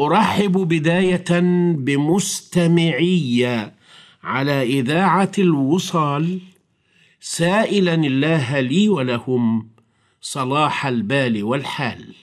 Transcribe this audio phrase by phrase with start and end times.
[0.00, 1.40] أرحب بداية
[1.74, 3.70] بمستمعي
[4.24, 6.40] على إذاعة الوصال.
[7.20, 9.68] سائلا الله لي ولهم
[10.20, 12.14] صلاح البال والحال.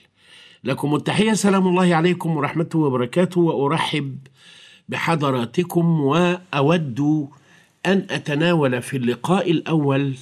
[0.64, 4.18] لكم التحية سلام الله عليكم ورحمته وبركاته وأرحب
[4.88, 7.28] بحضراتكم وأود
[7.86, 10.14] أن أتناول في اللقاء الأول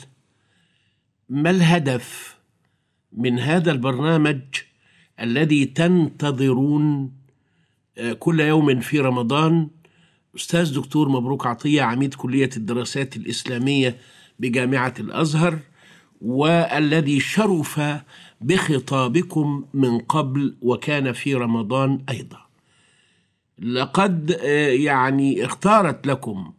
[1.29, 2.37] ما الهدف
[3.13, 4.41] من هذا البرنامج
[5.21, 7.18] الذي تنتظرون
[8.19, 9.69] كل يوم في رمضان.
[10.37, 13.97] أستاذ دكتور مبروك عطية عميد كلية الدراسات الإسلامية
[14.39, 15.59] بجامعة الأزهر
[16.23, 17.81] والذي شرف
[18.41, 22.39] بخطابكم من قبل وكان في رمضان أيضا.
[23.59, 24.31] لقد
[24.71, 26.53] يعني اختارت لكم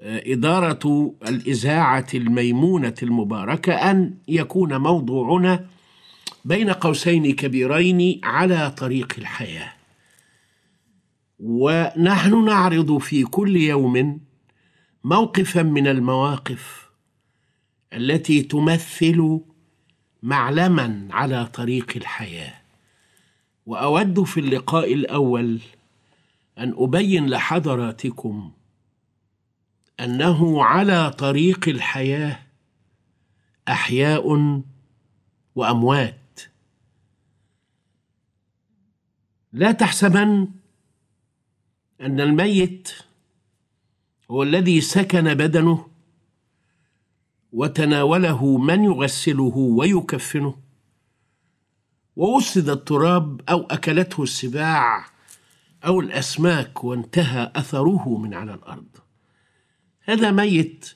[0.00, 5.66] إدارة الإذاعة الميمونة المباركة أن يكون موضوعنا
[6.44, 9.77] بين قوسين كبيرين على طريق الحياة.
[11.38, 14.20] ونحن نعرض في كل يوم
[15.04, 16.90] موقفا من المواقف
[17.92, 19.40] التي تمثل
[20.22, 22.54] معلما على طريق الحياة.
[23.66, 25.60] وأود في اللقاء الأول
[26.58, 28.52] أن أبين لحضراتكم
[30.00, 32.38] أنه على طريق الحياة
[33.68, 34.62] أحياء
[35.54, 36.40] وأموات.
[39.52, 40.48] لا تحسبن
[42.00, 42.92] أن الميت
[44.30, 45.86] هو الذي سكن بدنه
[47.52, 50.56] وتناوله من يغسله ويكفنه
[52.16, 55.04] ووسد التراب أو أكلته السباع
[55.84, 58.88] أو الأسماك وانتهى أثره من على الأرض.
[60.02, 60.94] هذا ميت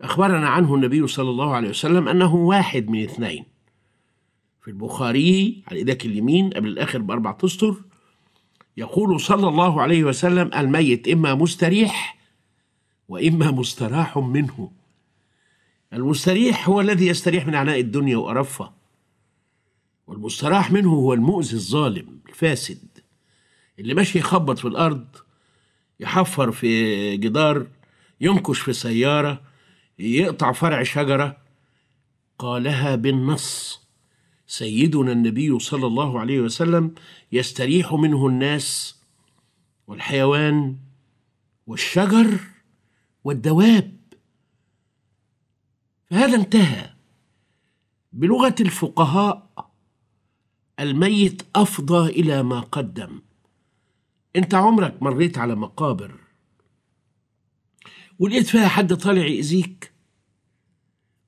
[0.00, 3.44] أخبرنا عنه النبي صلى الله عليه وسلم أنه واحد من اثنين
[4.62, 7.87] في البخاري على إيدك اليمين قبل الآخر باربع اسطر
[8.78, 12.18] يقول صلى الله عليه وسلم الميت إما مستريح
[13.08, 14.70] وإما مستراح منه.
[15.92, 18.72] المستريح هو الذي يستريح من عناء الدنيا وقرفها
[20.06, 22.78] والمستراح منه هو المؤذي الظالم الفاسد
[23.78, 25.06] اللي ماشي يخبط في الأرض
[26.00, 27.66] يحفر في جدار
[28.20, 29.42] ينكش في سيارة
[29.98, 31.36] يقطع فرع شجرة.
[32.38, 33.87] قالها بالنص.
[34.48, 36.94] سيدنا النبي صلى الله عليه وسلم
[37.32, 38.98] يستريح منه الناس
[39.86, 40.76] والحيوان
[41.66, 42.40] والشجر
[43.24, 43.96] والدواب.
[46.10, 46.90] فهذا انتهى.
[48.12, 49.70] بلغة الفقهاء
[50.80, 53.20] الميت أفضى إلى ما قدم.
[54.36, 56.14] انت عمرك مريت على مقابر
[58.18, 59.92] ولقيت فيها حد طالع يأذيك؟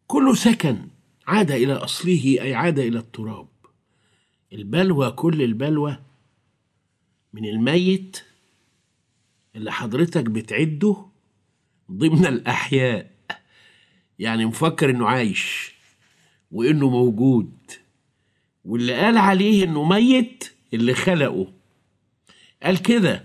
[0.07, 0.89] كله سكن.
[1.31, 3.49] عاد إلى أصله أي عاد إلى التراب.
[4.53, 5.99] البلوى كل البلوى
[7.33, 8.23] من الميت
[9.57, 10.97] اللي حضرتك بتعده
[11.93, 13.11] ضمن الأحياء.
[14.19, 15.75] يعني مفكر إنه عايش
[16.53, 17.53] وإنه موجود.
[18.65, 21.47] واللي قال عليه إنه ميت اللي خلقه.
[22.63, 23.25] قال كده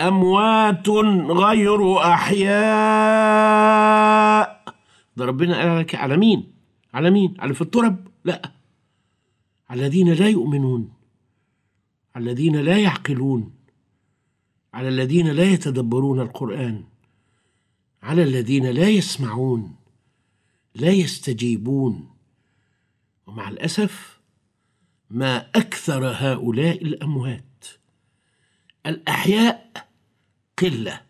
[0.00, 2.56] أموات غير أحياء.
[5.16, 6.55] ده ربنا قال لك على مين؟
[6.96, 8.52] على مين؟ على في الترب؟ لا.
[9.68, 10.92] على الذين لا يؤمنون.
[12.14, 13.54] على الذين لا يعقلون.
[14.74, 16.84] على الذين لا يتدبرون القرآن.
[18.02, 19.76] على الذين لا يسمعون.
[20.74, 22.10] لا يستجيبون.
[23.26, 24.20] ومع الأسف
[25.10, 27.64] ما أكثر هؤلاء الأموات.
[28.86, 29.88] الأحياء
[30.58, 31.00] قلة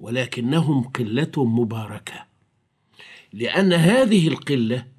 [0.00, 2.26] ولكنهم قلة مباركة.
[3.32, 4.95] لأن هذه القلة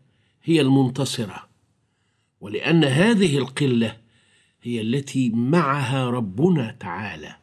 [0.47, 1.47] هي المنتصرة
[2.41, 3.97] ولأن هذه القلة
[4.61, 7.35] هي التي معها ربنا تعالى.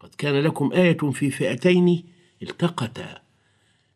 [0.00, 2.04] قد كان لكم آية في فئتين
[2.42, 3.22] التقتا.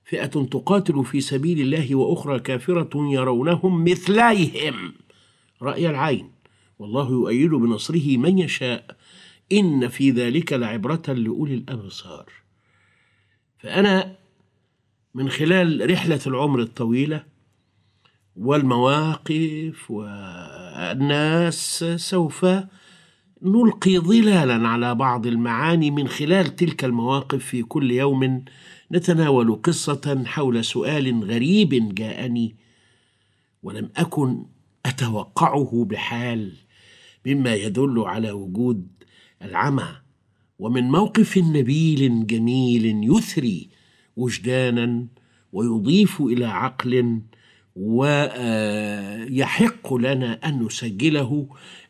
[0.04, 4.92] فئة تقاتل في سبيل الله وأخرى كافرة يرونهم مثليهم.
[5.62, 6.30] رأي العين.
[6.78, 8.96] والله يؤيد بنصره من يشاء.
[9.52, 12.32] إن في ذلك لعبرة لأولي الأبصار.
[13.58, 14.16] فأنا
[15.14, 17.35] من خلال رحلة العمر الطويلة
[18.36, 22.46] والمواقف والناس سوف
[23.42, 28.44] نلقي ظلالا على بعض المعاني من خلال تلك المواقف في كل يوم.
[28.92, 32.56] نتناول قصة حول سؤال غريب جاءني
[33.62, 34.44] ولم أكن
[34.86, 36.52] أتوقعه بحال
[37.26, 38.88] مما يدل على وجود
[39.42, 39.88] العمى.
[40.58, 43.68] ومن موقف نبيل جميل يثري
[44.16, 45.06] وجدانا
[45.52, 47.20] ويضيف إلى عقل
[47.76, 49.44] ويحق
[49.94, 51.46] لنا أن نسجله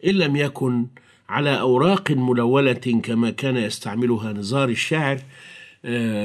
[0.07, 0.87] إن لم يكن
[1.29, 5.21] على أوراق ملونه كما كان يستعملها نزار الشاعر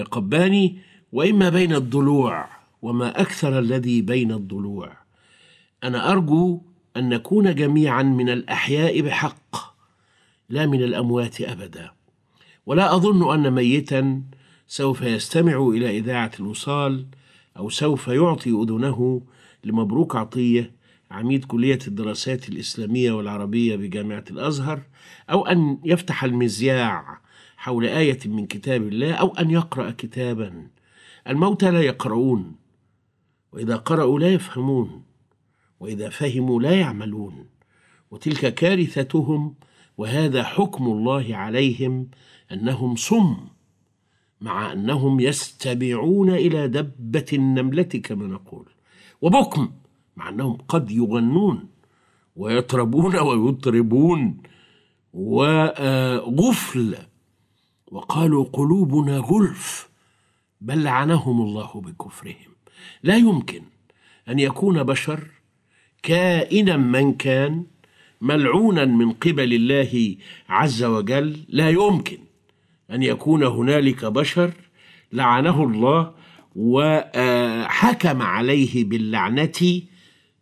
[0.03, 0.77] قباني
[1.11, 2.49] وإما بين الضلوع
[2.81, 4.91] وما أكثر الذي بين الضلوع.
[5.83, 6.61] أنا أرجو
[6.97, 9.55] أن نكون جميعا من الأحياء بحق
[10.49, 11.91] لا من الأموات أبدا.
[12.65, 14.21] ولا أظن أن ميتا
[14.67, 17.05] سوف يستمع إلى إذاعة الوصال
[17.57, 19.21] أو سوف يعطي أذنه
[19.63, 20.71] لمبروك عطية
[21.11, 24.81] عميد كلية الدراسات الإسلامية والعربية بجامعة الأزهر
[25.29, 27.21] أو أن يفتح المذياع
[27.57, 30.67] حول آية من كتاب الله أو أن يقرأ كتابا.
[31.27, 32.55] الموتى لا يقرؤون
[33.51, 35.03] وإذا قرأوا لا يفهمون
[35.79, 37.45] وإذا فهموا لا يعملون.
[38.11, 39.55] وتلك كارثتهم
[39.97, 42.09] وهذا حكم الله عليهم
[42.51, 43.37] أنهم صم
[44.41, 48.65] مع أنهم يستمعون إلى دبة النملة كما نقول.
[49.21, 49.71] وبكم
[50.18, 51.68] مع أنهم قد يغنون
[52.35, 54.38] ويطربون ويطربون
[55.13, 56.97] وغفل
[57.91, 59.89] وقالوا قلوبنا غلف
[60.62, 62.51] بل لعنهم الله بكفرهم.
[63.03, 63.62] لا يمكن
[64.29, 65.27] أن يكون بشر
[66.03, 67.65] كائنا من كان
[68.21, 70.17] ملعونا من قبل الله
[70.50, 71.45] عز وجل.
[71.50, 72.17] لا يمكن
[72.91, 74.53] أن يكون هنالك بشر
[75.12, 76.13] لعنه الله
[76.56, 79.81] وحكم عليه باللعنة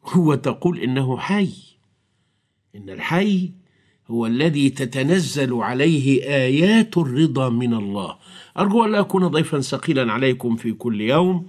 [0.06, 1.54] هو تقول إنه حي.
[2.76, 3.52] إن الحي
[4.08, 8.18] هو الذي تتنزل عليه آيات الرضا من الله.
[8.58, 11.48] أرجو أن لا أكون ضيفا ثقيلا عليكم في كل يوم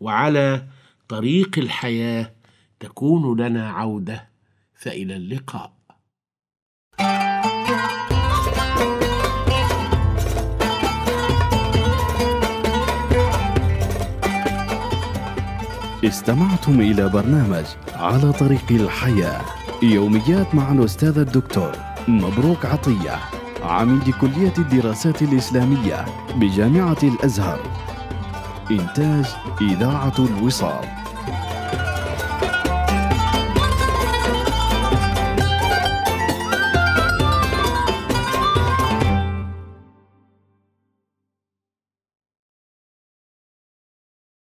[0.00, 0.66] وعلى
[1.08, 2.32] طريق الحياة
[2.80, 4.28] تكون لنا عودة.
[4.74, 5.72] فإلى اللقاء.
[16.04, 17.64] استمعتم إلى برنامج
[17.94, 19.40] على طريق الحياة.
[19.82, 21.72] يوميات مع الأستاذ الدكتور
[22.08, 23.18] مبروك عطية
[23.62, 26.04] عميد كلية الدراسات الإسلامية
[26.36, 27.60] بجامعة الأزهر.
[28.70, 29.24] إنتاج
[29.60, 30.84] إذاعة الوصال.